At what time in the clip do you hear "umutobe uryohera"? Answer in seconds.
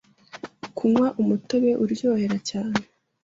1.21-2.37